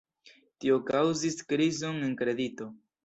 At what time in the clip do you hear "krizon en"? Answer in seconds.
1.53-2.17